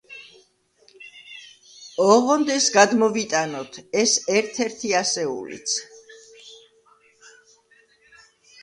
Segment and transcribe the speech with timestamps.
[2.13, 5.77] ოღონდ ეს გადმოვიტანოთ; ეს ერთ-ერთი ასეულიც.